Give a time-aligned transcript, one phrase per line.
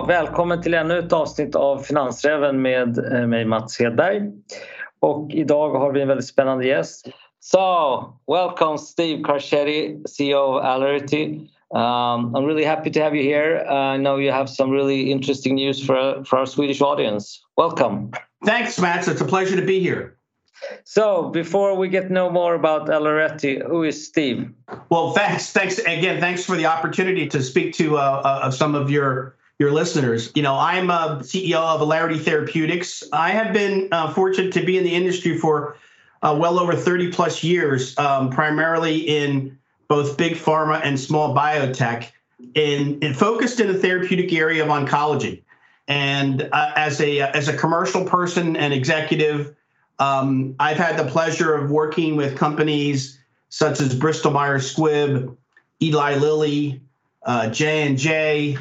[0.00, 4.22] Ja, välkommen till ännu ett avsnitt av Finansräven med eh, mig Mats Hedberg.
[5.00, 7.08] Och idag har vi en väldigt spännande gäst.
[7.40, 7.60] So,
[8.26, 11.24] welcome Steve Carchedi, CEO of Alarity.
[11.74, 13.66] Um, I'm really happy to have you here.
[13.70, 17.42] Uh, I know you have some really interesting news for, for our Swedish audience.
[17.56, 18.10] Welcome.
[18.46, 19.08] Thanks, Mats.
[19.08, 20.16] It's a pleasure to be here.
[20.84, 24.48] So, before we get to know more about Alarity, who is Steve?
[24.88, 25.52] Well, thanks.
[25.52, 26.20] Thanks again.
[26.20, 30.32] Thanks for the opportunity to speak to uh, uh, some of your your listeners.
[30.34, 33.04] You know, I'm a CEO of Alarity Therapeutics.
[33.12, 35.76] I have been uh, fortunate to be in the industry for
[36.22, 42.10] uh, well over 30 plus years, um, primarily in both big pharma and small biotech,
[42.54, 45.42] in, in focused in the therapeutic area of oncology.
[45.88, 49.54] And uh, as a as a commercial person and executive,
[49.98, 53.18] um, I've had the pleasure of working with companies
[53.50, 55.36] such as Bristol Myers Squibb,
[55.82, 56.80] Eli Lilly,
[57.26, 58.56] uh, J and J,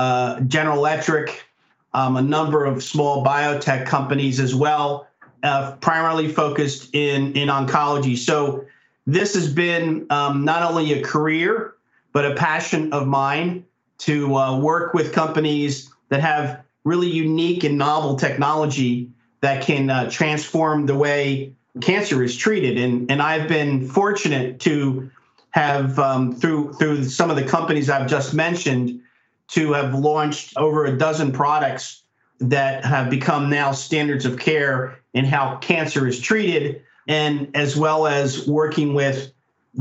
[0.00, 1.44] uh, General Electric,
[1.92, 5.06] um, a number of small biotech companies as well,
[5.42, 8.16] uh, primarily focused in in oncology.
[8.16, 8.64] So
[9.06, 11.74] this has been um, not only a career
[12.12, 13.64] but a passion of mine
[13.98, 19.08] to uh, work with companies that have really unique and novel technology
[19.42, 22.78] that can uh, transform the way cancer is treated.
[22.78, 25.10] And and I've been fortunate to
[25.50, 28.99] have um, through through some of the companies I've just mentioned
[29.52, 32.02] to have launched over a dozen products
[32.40, 38.06] that have become now standards of care in how cancer is treated, and as well
[38.06, 39.32] as working with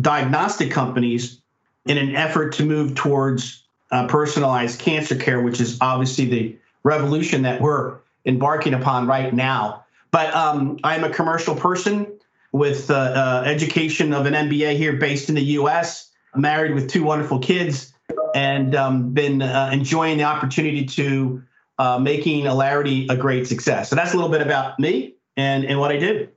[0.01, 1.41] diagnostic companies
[1.85, 7.43] in an effort to move towards uh, personalized cancer care, which is obviously the revolution
[7.43, 9.85] that we're embarking upon right now.
[10.11, 12.07] But um, I'm a commercial person
[12.51, 17.03] with uh, uh, education of an MBA here based in the US, married with two
[17.03, 17.93] wonderful kids,
[18.35, 21.43] and um, been uh, enjoying the opportunity to
[21.77, 23.89] uh, making Alarity a great success.
[23.89, 26.29] So that's a little bit about me and, and what I did.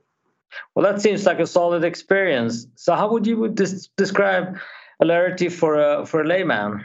[0.75, 2.67] Well, that seems like a solid experience.
[2.75, 4.57] So, how would you des- describe
[4.99, 6.83] Alarity for a, for a layman?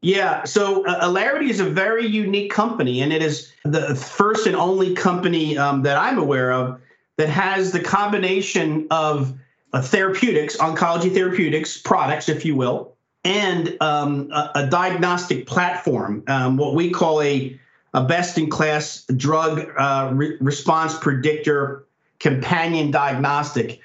[0.00, 4.54] Yeah, so uh, Alarity is a very unique company, and it is the first and
[4.54, 6.80] only company um, that I'm aware of
[7.16, 9.36] that has the combination of
[9.72, 16.56] uh, therapeutics, oncology therapeutics products, if you will, and um, a, a, diagnostic platform, um,
[16.56, 17.58] what we call a,
[17.94, 21.84] a best in class drug uh, re- response predictor
[22.20, 23.80] companion diagnostic.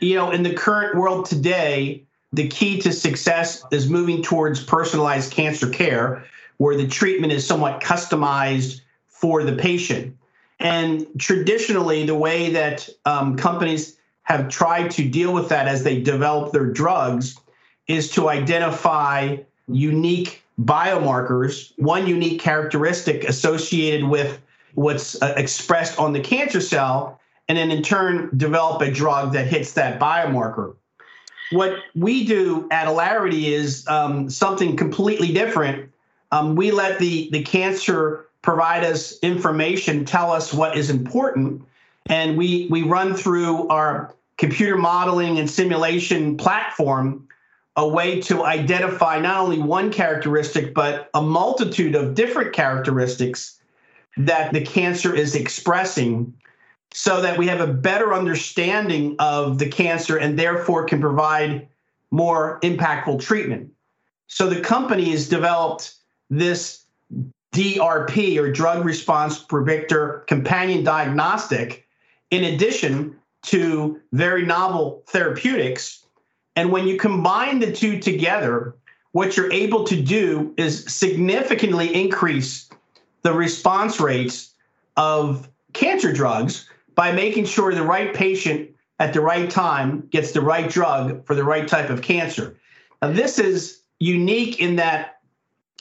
[0.00, 5.32] You know, in the current world today, the key to success is moving towards personalized
[5.32, 6.24] cancer care,
[6.58, 10.16] where the treatment is somewhat customized for the patient.
[10.58, 16.00] And traditionally, the way that um, companies have tried to deal with that as they
[16.00, 17.38] develop their drugs
[17.88, 19.36] is to identify
[19.68, 24.40] unique biomarkers, one unique characteristic associated with
[24.74, 29.46] what's uh, expressed on the cancer cell, and then in turn develop a drug that
[29.46, 30.74] hits that biomarker.
[31.52, 35.92] What we do at Alarity is um, something completely different.
[36.32, 41.62] Um, we let the the cancer provide us information, tell us what is important,
[42.06, 47.25] and we we run through our computer modeling and simulation platform
[47.76, 53.60] a way to identify not only one characteristic but a multitude of different characteristics
[54.16, 56.32] that the cancer is expressing
[56.92, 61.68] so that we have a better understanding of the cancer and therefore can provide
[62.10, 63.70] more impactful treatment.
[64.28, 65.94] So the company has developed
[66.30, 66.84] this
[67.54, 71.86] DRP or drug response predictor companion diagnostic
[72.30, 76.05] in addition to very novel therapeutics.
[76.56, 78.74] And when you combine the two together,
[79.12, 82.68] what you're able to do is significantly increase
[83.22, 84.54] the response rates
[84.96, 90.40] of cancer drugs by making sure the right patient at the right time gets the
[90.40, 92.56] right drug for the right type of cancer.
[93.02, 95.20] Now, this is unique in that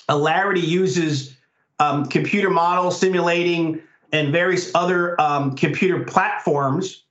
[0.07, 1.35] Alarity uses
[1.79, 7.03] um, computer model simulating and various other um, computer platforms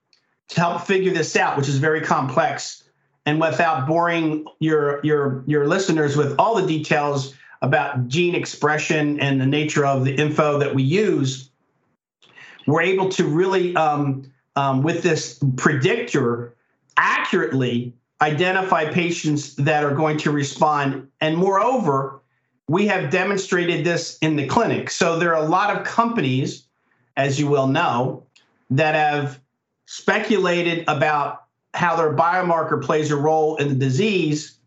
[0.49, 2.84] to help figure this out, which is very complex.
[3.27, 9.41] And without boring your your your listeners with all the details about gene expression and
[9.41, 11.51] the nature of the info that we use,
[12.67, 16.55] we're able to really, um, um, with this predictor,
[16.99, 21.09] accurately identify patients that are going to respond.
[21.21, 22.21] And moreover,
[22.69, 24.91] we have demonstrated this in the clinic.
[24.91, 26.67] So there are a lot of companies,
[27.17, 28.25] as you will know,
[28.71, 29.41] that have
[29.87, 31.44] speculated about
[31.75, 34.59] how their biomarker plays a role in the disease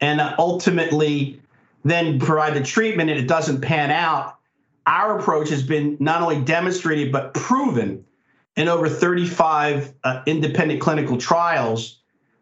[0.00, 1.40] and ultimately
[1.84, 4.38] then provide the treatment and it doesn't pan out
[4.86, 8.04] our approach has been not only demonstrated but proven
[8.56, 12.00] in over 35 uh, independent clinical trials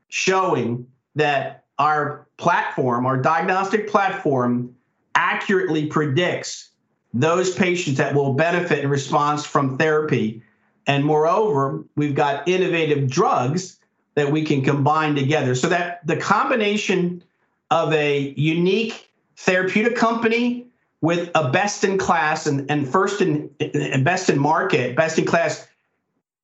[0.08, 4.74] showing that our platform, our diagnostic platform,
[5.14, 6.70] accurately predicts
[7.14, 10.42] those patients that will benefit in response from therapy.
[10.86, 13.78] And moreover, we've got innovative drugs
[14.14, 17.22] that we can combine together so that the combination
[17.70, 20.66] of a unique therapeutic company
[21.00, 25.24] with a best in class and, and first in and best in market, best in
[25.24, 25.66] class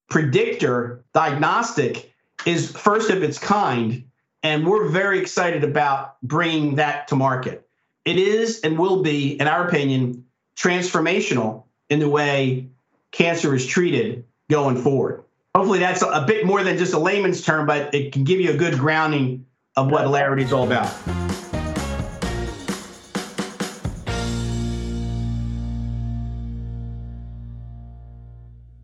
[0.08, 2.12] predictor diagnostic
[2.46, 4.04] is first of its kind.
[4.42, 7.68] And we're very excited about bringing that to market.
[8.04, 10.24] It is and will be, in our opinion,
[10.56, 12.68] transformational in the way
[13.12, 15.24] cancer is treated going forward.
[15.58, 18.52] Hopefully, that's a bit more than just a layman's term, but it can give you
[18.52, 19.44] a good grounding
[19.74, 20.88] of what Alarity is all about.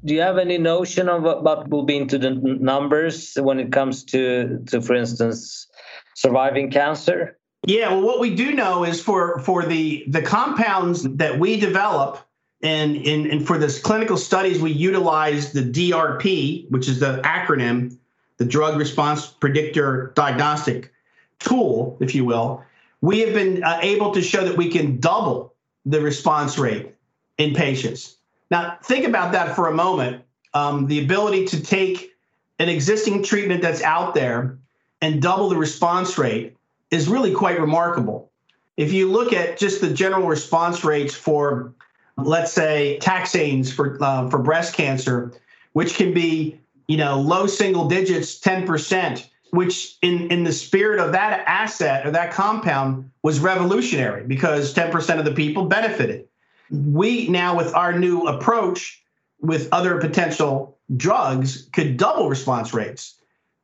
[0.04, 4.02] do you have any notion of what will be into the numbers when it comes
[4.02, 5.68] to, to for instance,
[6.16, 7.38] surviving cancer?
[7.68, 12.18] Yeah, well, what we do know is for for the the compounds that we develop
[12.62, 17.96] and in and for this clinical studies we utilize the DRP, which is the acronym,
[18.38, 20.92] the drug response predictor diagnostic
[21.38, 22.64] tool, if you will.
[23.00, 25.54] We have been uh, able to show that we can double
[25.84, 26.94] the response rate
[27.36, 28.16] in patients.
[28.50, 30.22] Now, think about that for a moment.
[30.54, 32.12] Um, the ability to take
[32.58, 34.58] an existing treatment that's out there
[35.02, 36.56] and double the response rate
[36.90, 38.30] is really quite remarkable.
[38.76, 41.74] If you look at just the general response rates for,
[42.16, 45.32] let's say, taxanes for uh, for breast cancer,
[45.72, 46.58] which can be
[46.88, 52.06] you know low single digits, ten percent, which in in the spirit of that asset
[52.06, 56.26] or that compound was revolutionary because ten percent of the people benefited
[56.70, 59.02] we now with our new approach
[59.40, 63.14] with other potential drugs could double response rates.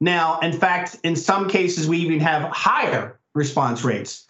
[0.01, 4.27] Now, in fact, in some cases, we even have higher response rates.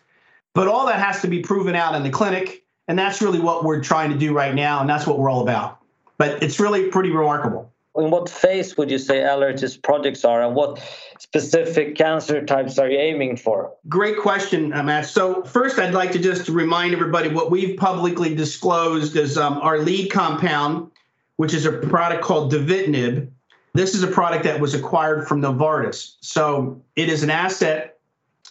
[0.55, 2.65] But all that has to be proven out in the clinic.
[2.91, 4.81] And that's really what we're trying to do right now.
[4.81, 5.79] And that's what we're all about.
[6.19, 10.57] But it's really pretty remarkable in what phase would you say Alarity's projects are, and
[10.57, 10.83] what
[11.19, 13.73] specific cancer types are you aiming for?
[13.89, 15.07] Great question, uh, Matt.
[15.07, 19.79] So first, I'd like to just remind everybody what we've publicly disclosed is um, our
[19.79, 20.91] lead compound,
[21.37, 23.29] which is a product called Dovitinib.
[23.73, 26.15] This is a product that was acquired from Novartis.
[26.23, 27.99] So it is an asset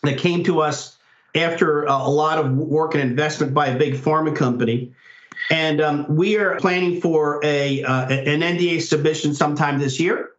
[0.03, 0.97] that came to us
[1.35, 4.91] after a lot of work and investment by a big pharma company.
[5.49, 10.31] And um, we are planning for a uh, an NDA submission sometime this year.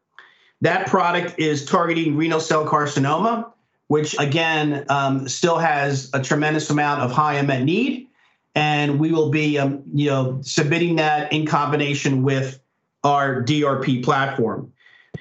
[0.61, 3.51] That product is targeting renal cell carcinoma,
[3.89, 8.09] which again um, still has a tremendous amount of high unmet need.
[8.55, 12.61] And we will be, um, you know, submitting that in combination with
[13.05, 14.73] our DRP platform.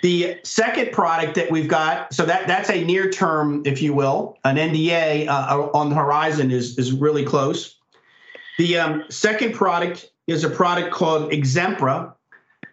[0.01, 4.37] The second product that we've got, so that that's a near term, if you will,
[4.45, 7.75] an NDA uh, on the horizon is is really close.
[8.57, 12.13] The um, second product is a product called Ixempra.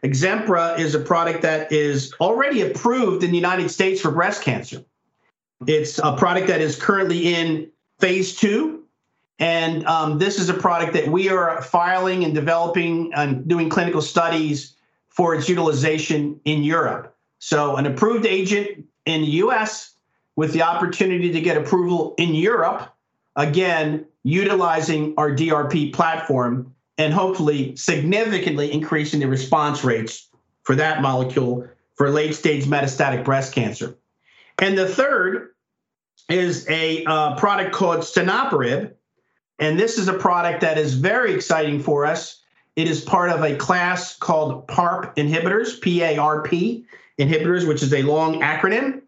[0.05, 4.85] Ixempra is a product that is already approved in the United States for breast cancer.
[5.67, 8.85] It's a product that is currently in phase two.
[9.39, 14.01] And um, this is a product that we are filing and developing and doing clinical
[14.01, 14.76] studies
[15.17, 17.17] for its utilization in Europe.
[17.39, 19.95] So, an approved agent in the US
[20.37, 22.93] with the opportunity to get approval in Europe,
[23.35, 30.29] again, utilizing our DRP platform and hopefully significantly increasing the response rates
[30.63, 33.97] for that molecule for late stage metastatic breast cancer.
[34.59, 35.51] And the third
[36.29, 38.93] is a uh, product called Stenoparib.
[39.59, 42.43] And this is a product that is very exciting for us.
[42.77, 46.85] It is part of a class called PARP inhibitors, P A R P
[47.19, 49.03] inhibitors, which is a long acronym.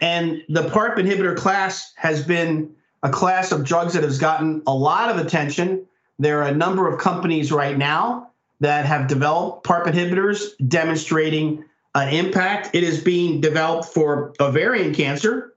[0.00, 4.74] And the PARP inhibitor class has been a class of drugs that has gotten a
[4.74, 5.86] lot of attention.
[6.18, 11.64] There are a number of companies right now that have developed PARP inhibitors demonstrating
[11.94, 12.70] an impact.
[12.74, 15.52] It is being developed for ovarian cancer.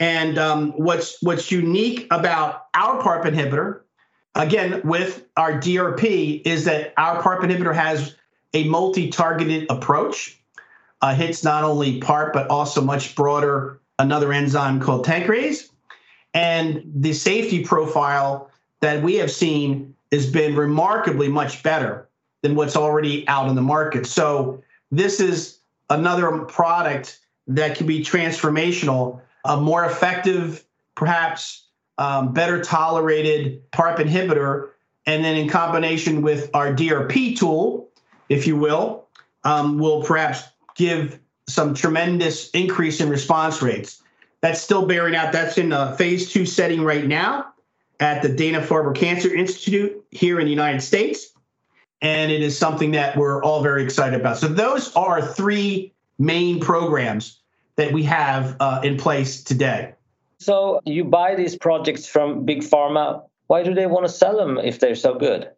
[0.00, 3.81] And um, what's what's unique about our PARP inhibitor,
[4.34, 8.16] again with our DRP, is that our PARP inhibitor has
[8.54, 10.38] a multi-targeted approach.
[11.00, 15.70] Uh, hits not only PARP but also much broader another enzyme called tankyrase.
[16.34, 22.08] And the safety profile that we have seen has been remarkably much better
[22.42, 24.06] than what's already out in the market.
[24.06, 25.58] So this is
[25.90, 31.64] another product that can be transformational, a more effective, perhaps
[31.98, 34.70] um, better tolerated PARP inhibitor
[35.06, 37.88] and then in combination with our DRP tool,
[38.28, 39.08] if you will,
[39.44, 40.42] um, will perhaps
[40.76, 41.18] give
[41.48, 44.02] some tremendous increase in response rates.
[44.40, 45.32] That's still bearing out.
[45.32, 47.52] That's in a phase two setting right now
[48.00, 51.28] at the Dana Farber Cancer Institute here in the United States.
[52.00, 54.38] And it is something that we're all very excited about.
[54.38, 57.40] So, those are three main programs
[57.76, 59.94] that we have uh, in place today.
[60.42, 63.22] So, you buy these projects from Big Pharma.
[63.46, 65.48] Why do they want to sell them if they're so good?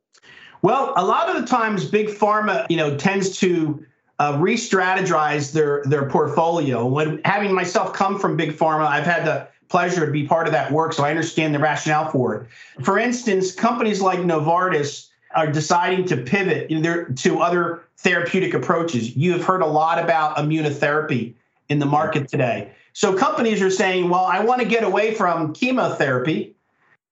[0.63, 3.85] Well, a lot of the times, Big Pharma, you know, tends to
[4.19, 6.87] uh, re-strategize their their portfolio.
[6.87, 10.53] When having myself come from big pharma, I've had the pleasure to be part of
[10.53, 12.49] that work, so I understand the rationale for it.
[12.85, 19.17] For instance, companies like Novartis are deciding to pivot to other therapeutic approaches.
[19.17, 21.35] You have heard a lot about immunotherapy
[21.69, 22.71] in the market today.
[22.95, 26.55] So companies are saying, well, I want to get away from chemotherapy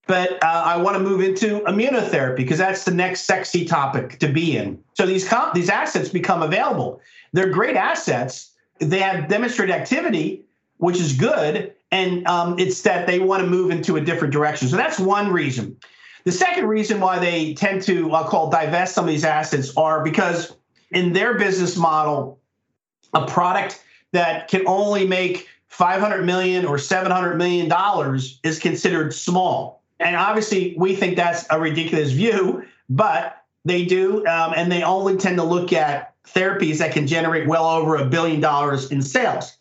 [0.07, 4.29] but uh, I want to move into immunotherapy because that's the next sexy topic to
[4.29, 4.83] be in.
[4.95, 7.01] So these comp- these assets become available.
[7.33, 8.51] They're great assets.
[8.79, 10.45] They have demonstrated activity,
[10.79, 14.69] which is good, and um, it's that they want to move into a different direction.
[14.69, 15.77] So that's one reason.
[16.25, 20.03] The second reason why they tend to, I'll call divest some of these assets, are
[20.03, 20.55] because
[20.91, 22.39] in their business model,
[23.15, 29.83] a product that can only make 500 million or 700 million dollars is considered small
[30.03, 34.27] and obviously, we think that's a ridiculous view, but they do.
[34.27, 38.05] Um, and they only tend to look at therapies that can generate well over a
[38.05, 39.57] billion dollars in sales.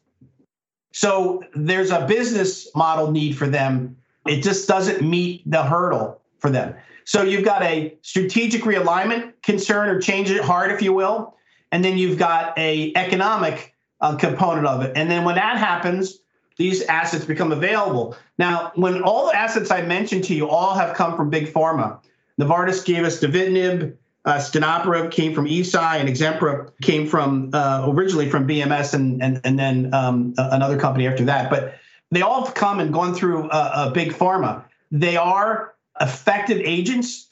[0.93, 3.97] So there's a business model need for them.
[4.25, 6.75] It just doesn't meet the hurdle for them.
[7.05, 11.35] So you've got a strategic realignment concern or change it hard, if you will,
[11.71, 14.91] and then you've got a economic uh, component of it.
[14.95, 16.19] And then when that happens,
[16.57, 18.15] these assets become available.
[18.37, 21.99] Now, when all the assets I mentioned to you all have come from big pharma,
[22.39, 28.29] Novartis gave us dovitinib, uh, Stenoparib came from Eisai, and Ixempra came from uh, originally
[28.29, 31.49] from BMS, and and and then um, another company after that.
[31.49, 31.73] But
[32.11, 34.63] they all have come and gone through a, a big pharma.
[34.91, 37.27] They are effective agents,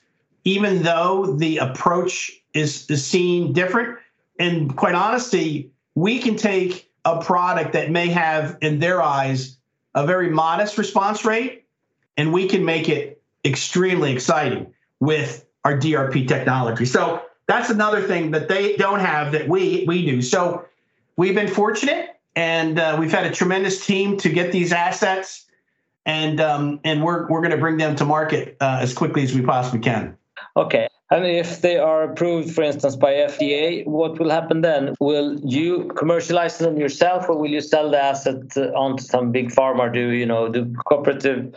[0.46, 4.00] even though the approach is, is seen different.
[4.40, 9.58] And quite honestly, we can take a product that may have, in their eyes,
[9.94, 11.66] a very modest response rate,
[12.16, 16.86] and we can make it extremely exciting with our DRP technology.
[16.86, 20.22] So that's another thing that they don't have that we we do.
[20.22, 20.66] So
[21.18, 25.48] we've been fortunate, and uh, we've had a tremendous team to get these assets,
[26.06, 29.34] and um, and we're we're going to bring them to market uh, as quickly as
[29.36, 30.18] we possibly can.
[30.56, 30.88] Okay.
[31.12, 34.94] And if they are approved, for instance, by FDA, what will happen then?
[35.00, 39.52] Will you commercialize them yourself, or will you sell the asset uh, onto some big
[39.52, 39.92] pharma?
[39.92, 41.56] Do you know the cooperative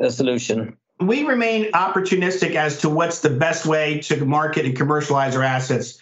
[0.00, 0.76] uh, solution?
[1.00, 5.98] We remain opportunistic as to what's the best way to market and commercialize our assets.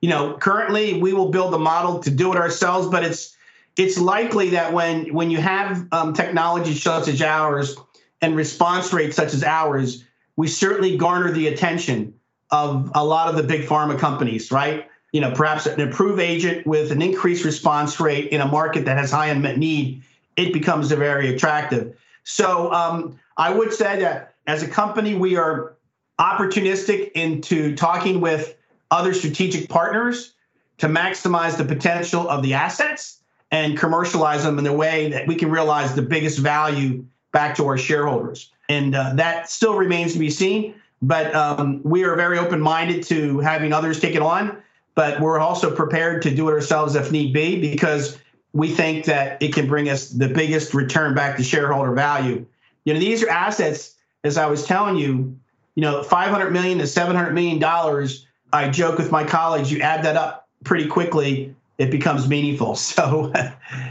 [0.00, 3.36] You know, currently we will build a model to do it ourselves, but it's
[3.76, 7.76] it's likely that when when you have um, technology such as ours
[8.20, 10.04] and response rates such as ours,
[10.36, 12.14] we certainly garner the attention
[12.54, 14.88] of a lot of the big pharma companies, right?
[15.12, 18.96] You know, perhaps an approved agent with an increased response rate in a market that
[18.96, 20.02] has high unmet need,
[20.36, 21.96] it becomes very attractive.
[22.22, 25.74] So um, I would say that as a company, we are
[26.20, 28.56] opportunistic into talking with
[28.92, 30.34] other strategic partners
[30.78, 33.20] to maximize the potential of the assets
[33.50, 37.66] and commercialize them in a way that we can realize the biggest value back to
[37.66, 38.52] our shareholders.
[38.68, 40.74] And uh, that still remains to be seen.
[41.02, 44.62] But um, we are very open minded to having others take it on.
[44.94, 48.18] But we're also prepared to do it ourselves if need be because
[48.52, 52.46] we think that it can bring us the biggest return back to shareholder value.
[52.84, 55.36] You know, these are assets, as I was telling you,
[55.74, 58.26] you know, 500 million to 700 million dollars.
[58.52, 62.76] I joke with my colleagues, you add that up pretty quickly, it becomes meaningful.
[62.94, 63.32] So,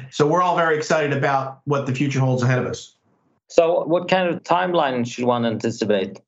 [0.10, 2.96] so we're all very excited about what the future holds ahead of us.
[3.48, 6.20] So, what kind of timeline should one anticipate?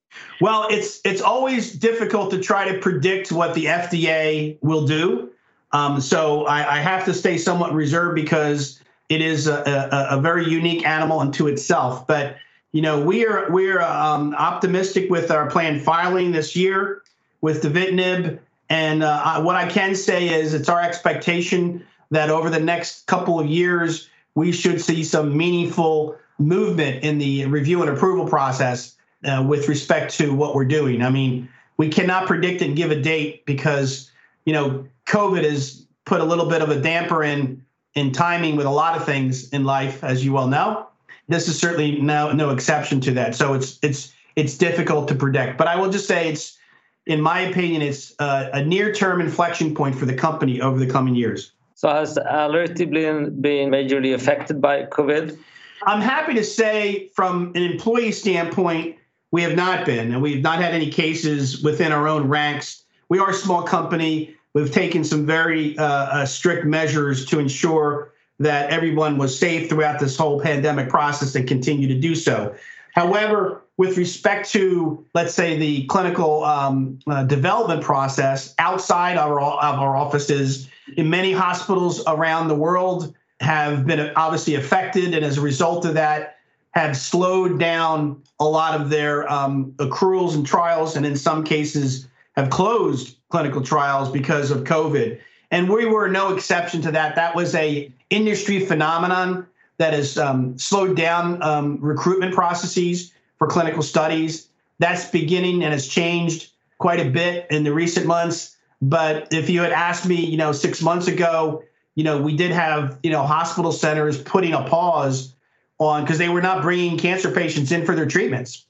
[0.42, 5.32] Well, it's it's always difficult to try to predict what the FDA will do.
[5.72, 8.80] Um, so I, I, have to stay somewhat reserved because
[9.10, 12.08] it is a, a, a, very unique animal unto itself.
[12.08, 12.38] But
[12.72, 17.02] you know, we are we are um, optimistic with our planned filing this year
[17.42, 18.40] with the dovitinib.
[18.70, 23.40] And uh, what I can say is, it's our expectation that over the next couple
[23.40, 29.44] of years, we should see some meaningful movement in the review and approval process uh,
[29.48, 31.02] with respect to what we're doing.
[31.02, 34.12] I mean, we cannot predict and give a date because
[34.46, 37.64] you know COVID has put a little bit of a damper in
[37.96, 40.88] in timing with a lot of things in life, as you well know.
[41.28, 43.36] This is certainly no no exception to that.
[43.36, 45.58] So it's it's it's difficult to predict.
[45.58, 46.58] But I will just say it's
[47.06, 51.16] in my opinion, it's uh, a near-term inflection point for the company over the coming
[51.16, 51.52] years.
[51.76, 55.38] So has Alarity been, been majorly affected by COVID?
[55.86, 58.96] I'm happy to say, from an employee standpoint,
[59.36, 62.86] we have not been, and we've not had any cases within our own ranks.
[63.10, 64.34] We are a small company.
[64.54, 70.00] We've taken some very uh, uh, strict measures to ensure that everyone was safe throughout
[70.00, 72.56] this whole pandemic process and continue to do so.
[72.94, 79.80] However, with respect to, let's say, the clinical um, uh, development process outside our, of
[79.80, 85.42] our offices, in many hospitals around the world have been obviously affected, and as a
[85.42, 86.38] result of that,
[86.76, 92.08] have slowed down a lot of their um, accruals and trials, and in some cases
[92.36, 95.20] have closed clinical trials because of COVID.
[95.52, 97.16] And we were no exception to that.
[97.16, 103.82] That was a industry phenomenon that has um, slowed down um, recruitment processes for clinical
[103.82, 104.50] studies.
[104.80, 108.56] That's beginning and has changed quite a bit in the recent months.
[108.82, 111.64] But if you had asked me, you know, six months ago,
[111.96, 115.34] you know, we did have, you know, hospital centers putting a pause
[115.80, 118.66] on because they were not bringing cancer patients in for their treatments.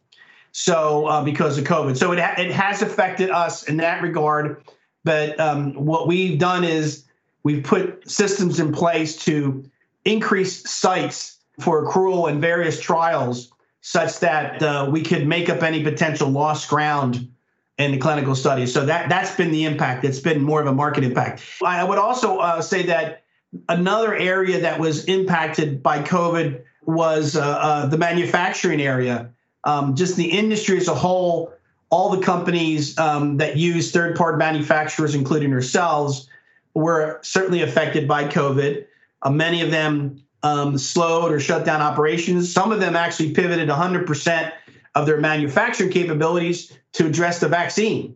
[0.52, 4.64] So uh, because of COVID, so it ha- it has affected us in that regard.
[5.04, 7.06] But um, what we've done is
[7.44, 9.70] we've put systems in place to
[10.06, 15.84] increase sites for accrual and various trials such that uh, we could make up any
[15.84, 17.30] potential lost ground
[17.78, 18.74] in the clinical studies.
[18.74, 20.06] So that that's been the impact.
[20.06, 21.44] It's been more of a market impact.
[21.64, 23.24] I would also uh, say that
[23.70, 29.32] another area that was impacted by COVID was uh, uh the manufacturing area
[29.66, 31.54] um, just the industry as a whole,
[31.90, 36.30] all the companies um, that use third party manufacturers, including ourselves,
[36.74, 38.86] were certainly affected by COVID.
[39.24, 42.54] Uh, many of them um, slowed or shut down operations.
[42.54, 44.52] Some of them actually pivoted 100%
[44.94, 48.16] of their manufacturing capabilities to address the vaccine.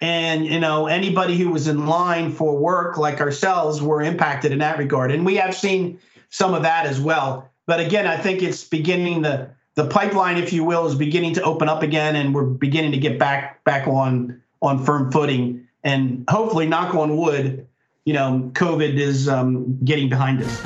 [0.00, 4.58] And you know, anybody who was in line for work, like ourselves, were impacted in
[4.58, 5.10] that regard.
[5.10, 5.98] And we have seen
[6.30, 7.50] some of that as well.
[7.66, 11.42] But again, I think it's beginning to the pipeline, if you will, is beginning to
[11.42, 15.66] open up again, and we're beginning to get back back on on firm footing.
[15.82, 17.66] And hopefully, knock on wood,
[18.04, 20.62] you know, COVID is um, getting behind us.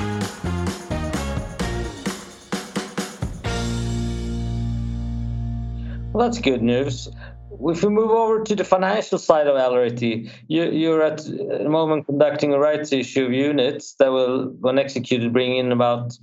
[6.13, 7.09] Well, that's good news.
[7.63, 12.05] If we move over to the financial side of Alarity, you, are at the moment
[12.05, 16.17] conducting a rights issue of units that will, when executed, bring in about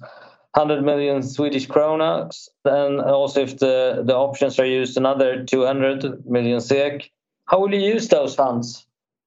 [0.59, 2.29] 100 million Swedish krona,
[2.65, 7.11] and also if the, the options are used, another 200 million SEK.
[7.45, 8.85] How will you use those funds?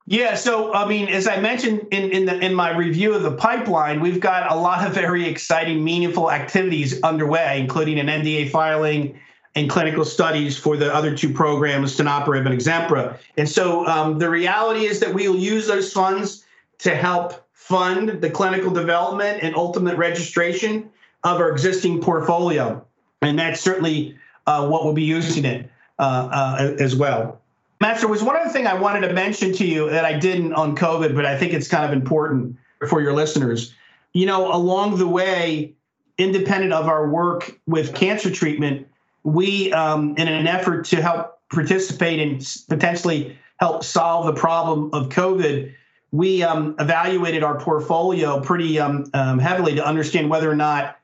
[0.07, 3.31] Yeah, so I mean, as I mentioned in in, the, in my review of the
[3.31, 9.17] pipeline, we've got a lot of very exciting, meaningful activities underway, including an NDA filing
[9.55, 13.17] and clinical studies for the other two programs, Stenoparib and Ixempra.
[13.37, 16.43] And so um, the reality is that we will use those funds
[16.79, 20.89] to help fund the clinical development and ultimate registration
[21.23, 22.85] of our existing portfolio.
[23.21, 27.39] And that's certainly uh, what we'll be using it uh, uh, as well.
[27.79, 30.53] Matt, there was one other thing I wanted to mention to you that I didn't
[30.53, 32.55] on COVID, but I think it's kind of important
[32.87, 33.73] for your listeners.
[34.13, 35.73] You know, along the way,
[36.17, 38.87] independent of our work with cancer treatment,
[39.23, 45.09] we, um, in an effort to help participate and potentially help solve the problem of
[45.09, 45.73] COVID,
[46.11, 50.97] we um, evaluated our portfolio pretty um, um heavily to understand whether or not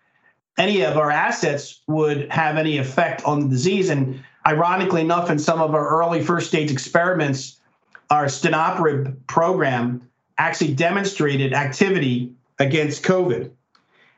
[0.57, 3.89] any of our assets would have any effect on the disease.
[3.89, 7.59] And ironically enough, in some of our early first stage experiments,
[8.09, 13.51] our Stenoparib program actually demonstrated activity against COVID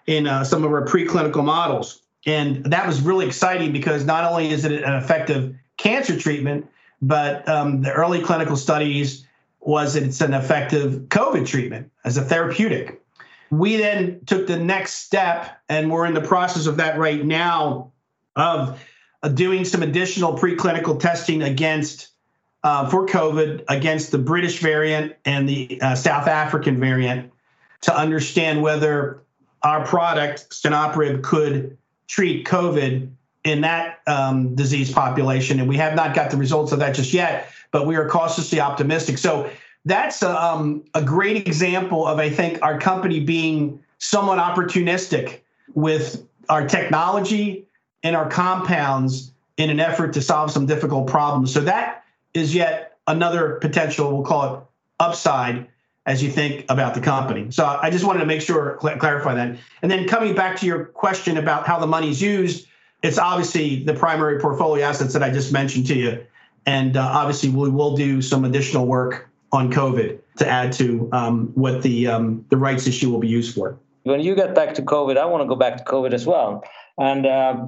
[0.08, 2.02] in uh, some of our preclinical models.
[2.25, 6.67] And that was really exciting because not only is it an effective cancer treatment,
[7.02, 9.25] but um, the early clinical studies
[9.62, 13.02] was it's an effective COVID treatment as a therapeutic.
[13.51, 17.91] We then took the next step, and we're in the process of that right now
[18.35, 18.79] of
[19.23, 22.09] uh, doing some additional preclinical testing against
[22.63, 27.31] uh, for COVID against the British variant and the uh, South African variant
[27.81, 29.21] to understand whether
[29.63, 33.09] our product Stenoparib could treat COVID
[33.43, 35.59] in that um, disease population.
[35.59, 38.59] And we have not got the results of that just yet, but we are cautiously
[38.59, 39.17] optimistic.
[39.17, 39.49] So
[39.89, 45.41] that's a, um, a great example of, I think, our company being somewhat opportunistic
[45.73, 47.65] with our technology
[48.04, 51.54] and our compounds in an effort to solve some difficult problems.
[51.54, 54.63] So that is yet another potential, we'll call it
[54.99, 55.67] upside
[56.06, 57.52] as you think about the company.
[57.52, 59.58] So I just wanted to make sure cl- clarify that.
[59.82, 62.67] And then coming back to your question about how the money is used,
[63.04, 66.25] it's obviously the primary portfolio assets that I just mentioned to you
[66.65, 71.51] And uh, obviously, we will do some additional work on COVID to add to um,
[71.55, 73.77] what the um, the rights issue will be used for.
[74.03, 76.63] When you get back to COVID, I want to go back to COVID as well.
[76.97, 77.67] And uh,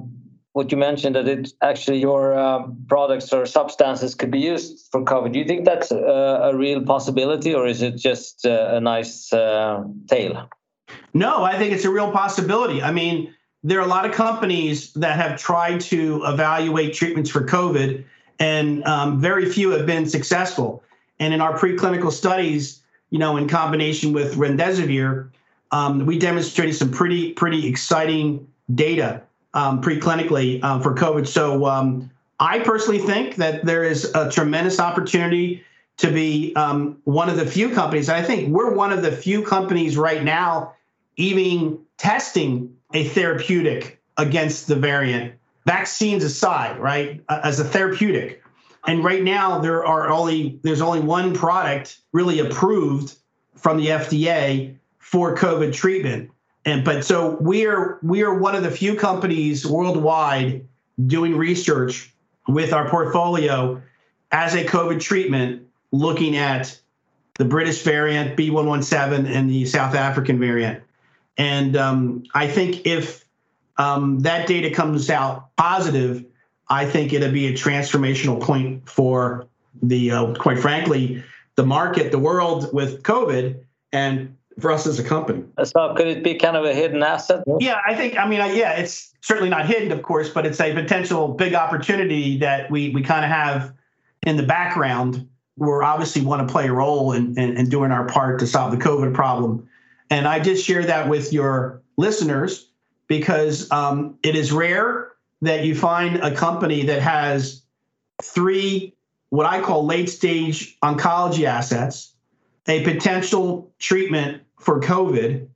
[0.52, 5.02] what you mentioned that it actually your uh, products or substances could be used for
[5.02, 5.32] COVID.
[5.32, 9.32] Do you think that's a, a real possibility, or is it just uh, a nice
[9.32, 10.48] uh, tale?
[11.14, 12.82] No, I think it's a real possibility.
[12.82, 17.46] I mean, there are a lot of companies that have tried to evaluate treatments for
[17.46, 18.04] COVID,
[18.38, 20.82] and um, very few have been successful.
[21.22, 25.30] And in our preclinical studies, you know, in combination with remdesivir,
[25.70, 29.22] um, we demonstrated some pretty pretty exciting data
[29.54, 31.28] um, preclinically um, for COVID.
[31.28, 35.62] So um, I personally think that there is a tremendous opportunity
[35.98, 38.08] to be um, one of the few companies.
[38.08, 40.74] I think we're one of the few companies right now
[41.16, 45.34] even testing a therapeutic against the variant.
[45.66, 48.42] Vaccines aside, right, as a therapeutic.
[48.86, 53.16] And right now there are only there's only one product really approved
[53.54, 56.30] from the FDA for COVID treatment.
[56.64, 60.66] And but so we are we are one of the few companies worldwide
[61.06, 62.12] doing research
[62.48, 63.80] with our portfolio
[64.30, 66.78] as a COVID treatment, looking at
[67.34, 70.82] the British variant B117 and the South African variant.
[71.36, 73.24] And um, I think if
[73.78, 76.24] um, that data comes out positive,
[76.72, 79.46] I think it'll be a transformational point for
[79.82, 81.22] the, uh, quite frankly,
[81.56, 85.44] the market, the world with COVID, and for us as a company.
[85.64, 87.44] So could it be kind of a hidden asset?
[87.60, 88.18] Yeah, I think.
[88.18, 92.38] I mean, yeah, it's certainly not hidden, of course, but it's a potential big opportunity
[92.38, 93.74] that we we kind of have
[94.22, 95.28] in the background.
[95.58, 98.70] We're obviously want to play a role in, in, in doing our part to solve
[98.70, 99.68] the COVID problem,
[100.08, 102.70] and I just share that with your listeners
[103.08, 105.11] because um, it is rare
[105.42, 107.62] that you find a company that has
[108.22, 108.94] three
[109.28, 112.12] what I call late stage oncology assets
[112.68, 115.48] a potential treatment for COVID,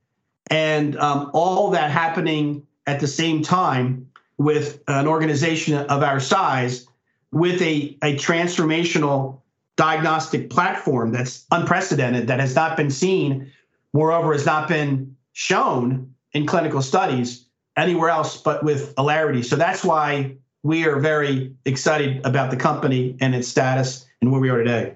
[0.49, 6.85] and um, all that happening at the same time with an organization of our size
[7.31, 9.39] with a, a transformational
[9.77, 13.51] diagnostic platform that's unprecedented, that has not been seen,
[13.93, 17.46] moreover, has not been shown in clinical studies
[17.77, 19.43] anywhere else but with Alarity.
[19.43, 24.41] So that's why we are very excited about the company and its status and where
[24.41, 24.95] we are today.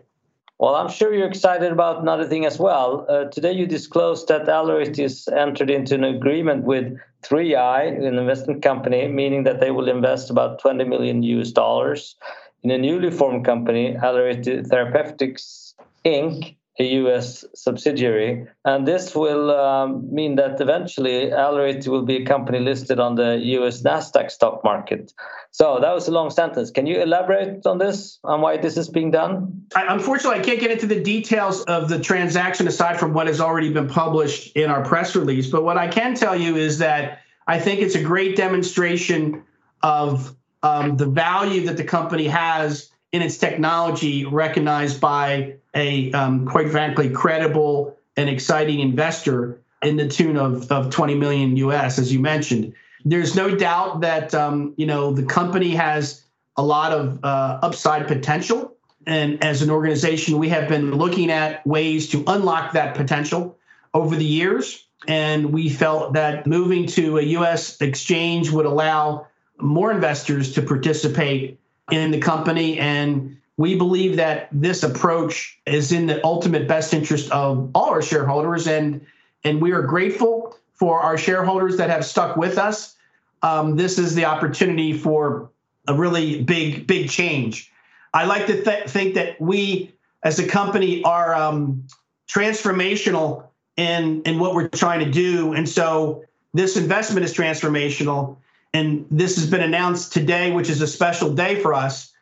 [0.59, 3.05] Well, I'm sure you're excited about another thing as well.
[3.09, 8.61] Uh, today, you disclosed that Alarity has entered into an agreement with 3i, an investment
[8.61, 12.15] company, meaning that they will invest about 20 million US dollars
[12.63, 15.73] in a newly formed company, Alarity Therapeutics
[16.05, 18.47] Inc., a US subsidiary.
[18.65, 23.37] And this will um, mean that eventually Alarity will be a company listed on the
[23.57, 25.13] US NASDAQ stock market.
[25.51, 26.71] So that was a long sentence.
[26.71, 29.65] Can you elaborate on this, and why this is being done?
[29.75, 33.39] I, unfortunately, I can't get into the details of the transaction aside from what has
[33.39, 35.49] already been published in our press release.
[35.49, 39.43] But what I can tell you is that I think it's a great demonstration
[39.83, 46.45] of um, the value that the company has in its technology recognized by a um,
[46.47, 52.13] quite frankly credible and exciting investor in the tune of, of 20 million US, as
[52.13, 52.73] you mentioned.
[53.03, 56.23] There's no doubt that um, you know the company has
[56.55, 58.75] a lot of uh, upside potential,
[59.07, 63.57] and as an organization, we have been looking at ways to unlock that potential
[63.93, 64.85] over the years.
[65.07, 67.81] And we felt that moving to a U.S.
[67.81, 69.25] exchange would allow
[69.57, 71.59] more investors to participate
[71.91, 72.79] in the company.
[72.79, 78.01] And we believe that this approach is in the ultimate best interest of all our
[78.01, 78.67] shareholders.
[78.67, 79.05] And
[79.43, 82.95] and we are grateful for our shareholders that have stuck with us.
[83.43, 85.49] Um, this is the opportunity for
[85.87, 87.71] a really big big change.
[88.13, 91.87] I like to th- think that we as a company are um,
[92.27, 93.45] transformational
[93.77, 95.53] in in what we're trying to do.
[95.53, 96.23] And so
[96.53, 98.37] this investment is transformational
[98.73, 102.13] and this has been announced today, which is a special day for us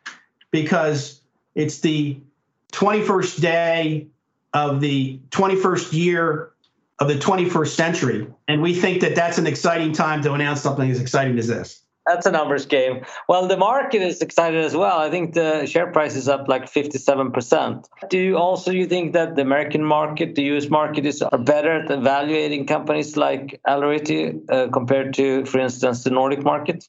[0.50, 1.20] because
[1.54, 2.18] it's the
[2.72, 4.08] 21st day
[4.52, 6.50] of the 21st year
[6.98, 8.26] of the 21st century.
[8.48, 11.82] And we think that that's an exciting time to announce something as exciting as this.
[12.10, 13.04] That's a numbers game.
[13.28, 14.98] Well, the market is excited as well.
[14.98, 17.84] I think the share price is up like 57%.
[18.08, 21.70] Do you also you think that the American market, the US market is are better
[21.70, 26.88] at evaluating companies like Alarity uh, compared to, for instance, the Nordic market?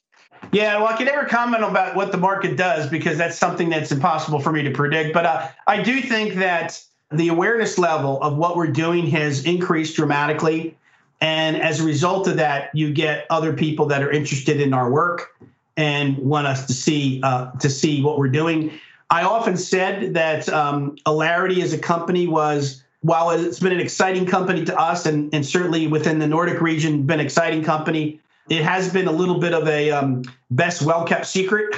[0.50, 3.92] Yeah, well, I can never comment about what the market does because that's something that's
[3.92, 5.14] impossible for me to predict.
[5.14, 6.82] But uh, I do think that
[7.12, 10.76] the awareness level of what we're doing has increased dramatically.
[11.22, 14.90] And as a result of that, you get other people that are interested in our
[14.90, 15.28] work
[15.76, 18.72] and want us to see uh, to see what we're doing.
[19.08, 24.26] I often said that um, Alarity as a company was, while it's been an exciting
[24.26, 28.64] company to us and, and certainly within the Nordic region, been an exciting company, it
[28.64, 31.76] has been a little bit of a um, best well kept secret.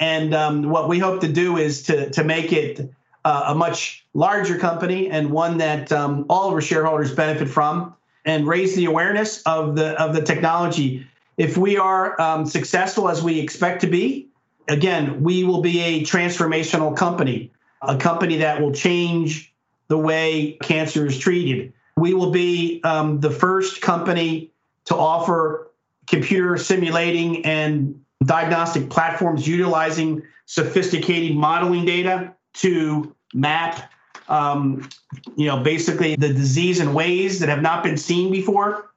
[0.00, 2.90] And um, what we hope to do is to, to make it
[3.26, 7.94] uh, a much larger company and one that um, all of our shareholders benefit from
[8.24, 11.06] and raise the awareness of the of the technology.
[11.36, 14.28] If we are um, successful as we expect to be,
[14.68, 19.52] again, we will be a transformational company, a company that will change
[19.88, 21.72] the way cancer is treated.
[21.96, 24.52] We will be um, the first company
[24.86, 25.70] to offer
[26.06, 33.90] computer simulating and diagnostic platforms utilizing sophisticated modeling data to map
[34.32, 34.88] um,
[35.36, 38.90] you know basically the disease in ways that have not been seen before.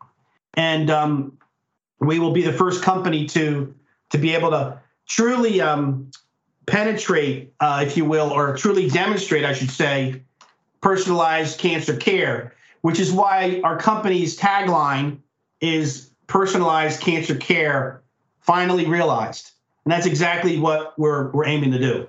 [0.55, 1.37] And um,
[1.99, 3.73] we will be the first company to
[4.09, 6.09] to be able to truly um,
[6.65, 10.19] penetrate uh, if you will or truly demonstrate i should say
[10.81, 15.17] personalized cancer care which is why our company's tagline
[15.61, 18.03] is personalized cancer care
[18.41, 19.51] finally realized.
[19.83, 22.07] And that's exactly what we're, we're aiming to do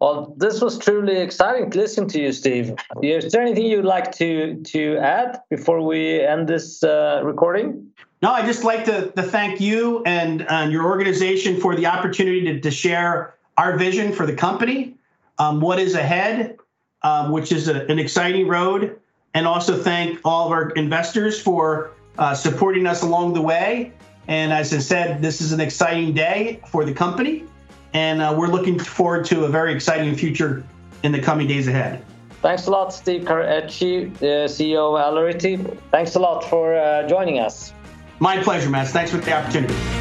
[0.00, 2.74] well, this was truly exciting to listen to you, Steve.
[3.02, 7.86] Is there anything you'd like to to add before we end this uh, recording?
[8.22, 12.42] No, I just like to, to thank you and, and your organization for the opportunity
[12.44, 14.94] to, to share our vision for the company,
[15.38, 16.56] um, what is ahead,
[17.02, 18.98] um, which is a, an exciting road,
[19.34, 23.92] and also thank all of our investors for uh, supporting us along the way.
[24.28, 27.44] And as I said, this is an exciting day for the company
[27.92, 30.64] and uh, we're looking forward to a very exciting future
[31.02, 32.04] in the coming days ahead.
[32.42, 35.56] Thanks a lot, Steve Carchedi, the CEO of Alarity.
[35.90, 37.74] Thanks a lot for uh, joining us.
[38.18, 38.88] My pleasure, Matt.
[38.88, 39.99] Thanks for the opportunity.